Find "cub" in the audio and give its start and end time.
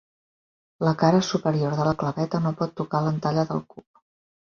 3.73-4.07